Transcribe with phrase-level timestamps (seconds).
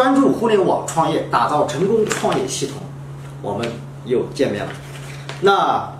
[0.00, 2.76] 专注互联网创业，打造成功创业系统，
[3.42, 3.70] 我们
[4.06, 4.72] 又见面了。
[5.42, 5.92] 那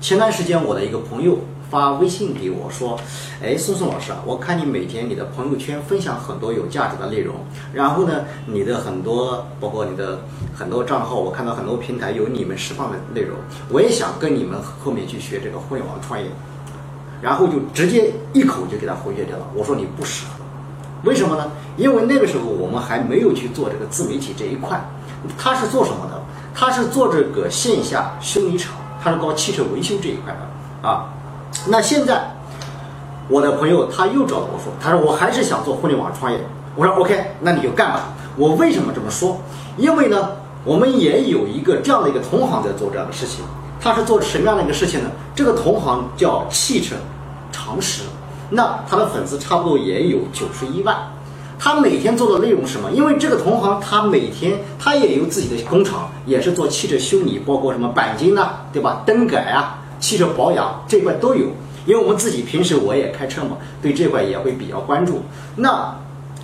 [0.00, 2.96] 前段时间我的一个朋友发微信给我说
[3.42, 7.34] ：“哎，松松老师啊，我看你每天你的朋友圈分享很多有价值的内容，
[7.72, 10.20] 然后呢，你的很多包括你的
[10.54, 13.36] 很多账号，我看到很多平台有你们释放的内容，
[13.70, 16.30] 我也想跟你们后面去学这个互联网创业。”
[17.20, 19.44] 然后就直接一口就给他回绝掉了。
[19.52, 20.37] 我说你不适合，
[21.04, 21.50] 为什么呢？
[21.76, 24.80] 因为那个时候我们还没有去做这个自媒体这一块。
[25.36, 26.20] 他是做什么的？
[26.54, 31.06] 他是做这个线下修理厂，他是搞汽车维修这一块的啊。
[31.68, 32.36] 那现在
[33.28, 36.38] 我的朋友他又找到我说，他说我还是想做互联网创业。
[36.76, 38.14] 我说 OK，那你就干吧。
[38.36, 39.40] 我为什么这么说？
[39.76, 40.30] 因为呢，
[40.64, 43.44] 我们也有一个这样的一个同行在做这样的事情。
[43.80, 45.10] 他是做什么样的一个事情呢？
[45.34, 46.96] 这个同行叫汽车
[47.52, 48.02] 常识，
[48.50, 50.96] 那他的粉丝差不多也有九十一万。
[51.58, 52.90] 他每天做的内容是什么？
[52.92, 59.02] 因为这个同行他每天他也有自己的工厂，也是做汽车修理，包括什么钣金呐，对吧？
[59.04, 61.46] 灯改啊，汽车保养这块都有。
[61.84, 65.22] 因为我们自己平时我也开车嘛，对这块也会比较关注。
[65.56, 65.96] 那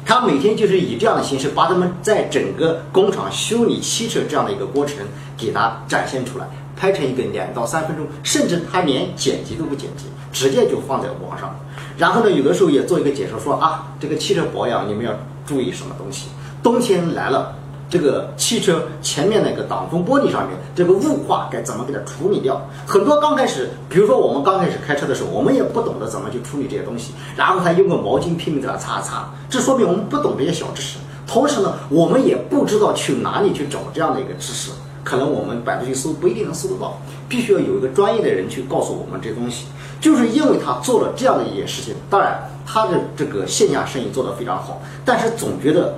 [0.04, 4.98] 他每天就是以这样的形式，把他们在整个工厂修理汽车这样的一个过程
[5.36, 6.46] 给他展现出来。
[6.76, 11.56] 拍成一个两到三分钟，甚至他连剪辑都不剪辑，直接就放在网上。
[11.96, 15.12] 然后呢，有的时候也做一个解说，说啊，这个汽车保养你们要
[15.46, 16.26] 注意什么东西。
[16.64, 17.54] 冬天来了，
[17.88, 22.60] 这个汽车前面那个挡风玻璃上面这个雾化该怎么给它处理掉？
[22.86, 30.98] 很多刚开始，比如说我们刚开始开车的时候，我们也不懂得怎么去处理这些东西，然后还用个毛巾拼命给它擦擦，这说明我们不懂这些小知识。
[31.26, 34.70] 同时呢，我们也不知道去哪里去找这样的一个知识。
[35.02, 36.98] 可能我们百度去搜不一定能搜得到，
[37.28, 39.66] 必须要有一个专业的人去告诉我们这东西。
[40.00, 45.94] 就是因为他做了这样的一件事情，当然他的这个线下生意做得非常好，但是总觉得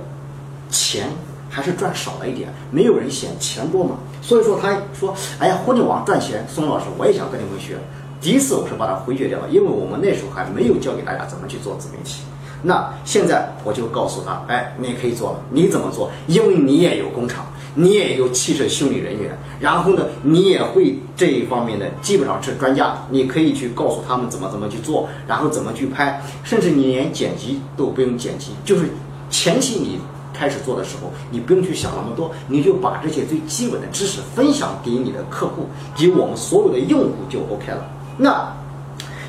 [0.69, 1.09] 钱
[1.49, 3.97] 还是赚少了一点，没有人嫌钱多嘛。
[4.21, 7.77] 所以说他说：“哎呀，互联网赚钱，宋老师我也想跟你们学。”
[8.19, 12.21] 第一次我是把他回绝掉了，因为我们那时候还没有教给大家怎么去做自媒体。
[12.63, 16.09] 那现在我就告诉他：“哎，你可以做了，你怎么做？
[16.27, 17.45] 因为你也有工厂。”
[17.79, 28.89] 你也有汽车修理人员，然后呢，你也会这一方面的，基本上是专家，你可以去告诉他们怎么怎么去做，然后怎么去拍，甚至你连剪辑都不用剪辑，就是
[29.29, 29.99] 前期你
[30.37, 35.65] 开始做的时候，你不用去想那么多，你就把这些最基本的知识分享给你的客户，
[35.95, 37.83] 给我们所有的用户就 OK 了。
[38.17, 38.53] 那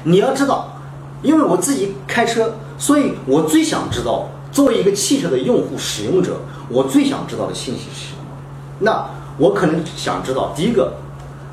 [0.04, 0.68] 你要知道，
[1.22, 8.18] 因为我自己开车，所以我最想知道，作为一个汽车的用户使用者，我最想知道的信息是什么。
[8.80, 9.08] 那
[9.38, 10.94] 我可能想知道，第一个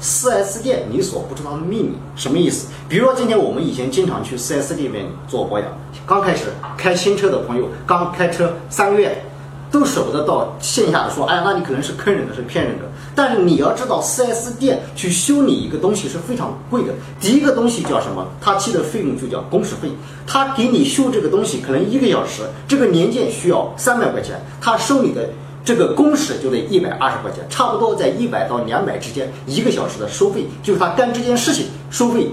[0.02, 2.68] ，4S 店你所不知道的秘密什么意思？
[2.88, 5.68] 比如说今天我们以前经常去 4S 店里面做保养，
[6.06, 6.46] 刚开始
[6.78, 9.24] 开新车的朋友，刚开车三个月，
[9.72, 12.86] 都舍不得到线下的说，哎，那你可能是坑人的，是骗人的。
[13.14, 16.94] 但是你要知道，4S 店去修理一个东西是非常贵的。
[17.20, 18.28] 第一个东西叫什么？
[18.42, 19.90] 他记的费用就叫工时费。
[20.28, 25.30] 他给你修这个东西，可能一个小时，这个年鉴需要三百块钱，他收你的。
[25.66, 32.30] 这个工时就得一百二十块钱，差不多在一百到两百之间，一个小时的收费就是他干这件事情收费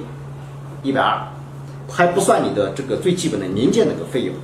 [0.82, 1.18] 一百二，
[1.88, 4.34] 还不算你的这个最基本的年鉴那个费用，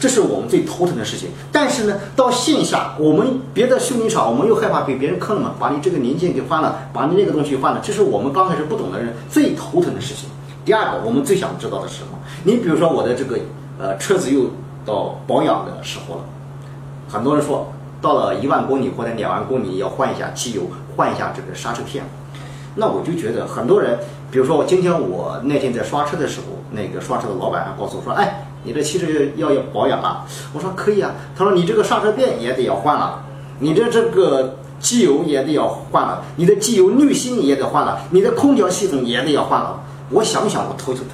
[0.00, 1.28] 这是我们最头疼的事情。
[1.52, 10.28] 但是呢，到线下我们别的修理厂，我们又害怕被别人坑了嘛，把你这个零件给换了，把你那个东西换了，这是我们刚开始不懂的人最头疼的事情。
[10.64, 12.18] 第二个，我们最想知道的是什么？
[12.42, 13.38] 你比如说我的这个
[13.78, 14.50] 呃车子又
[14.84, 16.24] 到保养的时候了，
[17.08, 17.70] 很多人说。
[18.02, 20.62] 到了一万公里或者两万公里，要换一下机油，
[20.96, 22.02] 换一下这个刹车片。
[22.76, 23.98] 那我就觉得很多人，
[24.30, 29.06] 比如说我今天我那天在刷车的时候，那个刷车的老板还告诉我说：“哎，你这汽车
[29.36, 33.22] 要要保养了。”我说：“可以啊。”他说：“你这个刹车片也得要换了，
[33.58, 41.10] 你这这个机油也得要换了，你的机油滤芯也得换了，你的空调系统也得要换了。”我想想，我头就疼，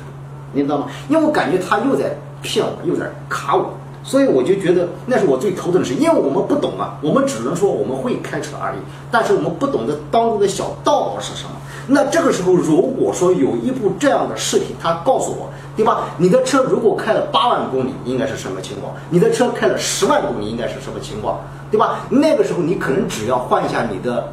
[0.52, 0.86] 你知道吗？
[1.08, 3.74] 因为我感觉他又在骗我，又在卡我。
[4.06, 8.78] 所以我就觉得那是我最头疼的事，因为我们不懂啊，我们只能说我们会开车而已，
[9.10, 11.50] 但是我们不懂得当中的小道是什么。
[11.88, 16.04] 那这个时候，如果说有一部这样的视频，他告诉我，对吧？
[16.18, 18.94] 你的车如果开了八万公里，应该是什么情况？
[19.10, 21.40] 你的车开了十万公里，应该是什么情况？
[21.70, 22.06] 对吧？
[22.08, 24.32] 那个时候你可能只要换一下你的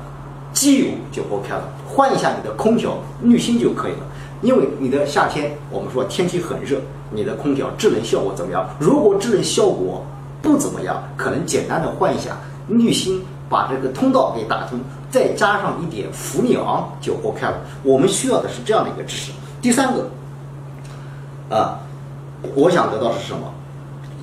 [0.52, 4.06] 机油就 OK 了，换一下你的空调滤芯就可以了。
[4.44, 6.78] 因为你的夏天，我们说天气很热，
[7.10, 8.70] 你的空调制冷效果怎么样？
[8.78, 10.06] 如果制冷效果
[10.42, 12.38] 不怎么样，可能简单的换一下
[12.68, 14.80] 滤芯，把这个通道给打通，
[15.10, 17.56] 再加上一点氟利昂就 OK 了。
[17.84, 19.32] 我们需要的是这样的一个知识。
[19.62, 20.10] 第三个，
[21.50, 21.80] 啊，
[22.54, 23.52] 我想得到是什么？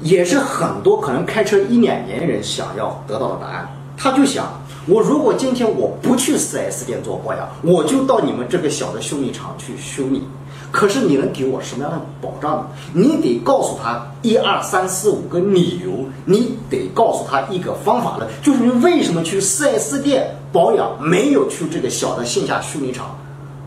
[0.03, 3.69] 也是很多可能开车一两年人想要得到的答案。
[4.03, 4.47] 他就想，
[4.87, 10.23] 我如果今天我不去 4S 店做保养，我就到你们这个小的修理厂去修理。
[10.71, 12.67] 可是你能给我什么样的保障呢？
[12.95, 23.19] 你得告诉他一二三四五个理由，你得告诉他一个方法论，就是你为什么去 4S 店保养，没有去这个小的线下修理厂，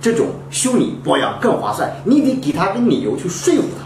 [0.01, 1.93] 这种修理保养更划算。
[2.05, 3.85] 你得给他个理由去说服他，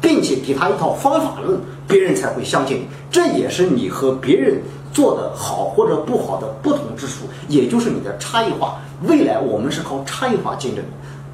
[0.00, 2.88] 并且给他一套方法论，别人才会相信你。
[3.08, 4.60] 这也是你和别人
[4.96, 8.80] 做的好或者不好的不同之处，也就是你的差异化。
[9.06, 10.82] 未来我们是靠差异化竞争。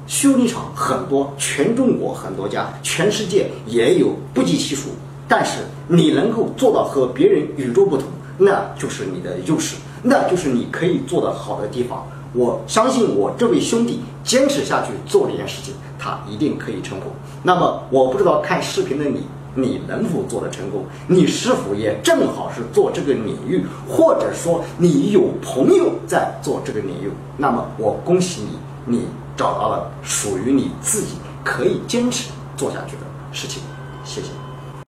[0.05, 4.89] 修理厂很多，全中国很多家，全世界也有不计其数。
[5.29, 8.05] 但是你能够做到和别人与众不同，
[8.37, 12.05] 那就是你的优势，那就是你可以做得好的地方。
[12.33, 17.09] 我相信我这位兄弟坚持下去做这件事情，他一定可以成功。
[17.41, 19.21] 那么我不知道看视频的你，
[19.55, 20.85] 你能否做得成功？
[21.07, 27.11] 你是否也正好是做这个领域，或者说你有朋友在做这个领域？
[27.37, 28.41] 那么我恭喜
[28.85, 29.07] 你，你。
[29.35, 33.01] 找到了属于你自己可以坚持做下去的
[33.31, 33.63] 事情，
[34.05, 34.42] 谢谢。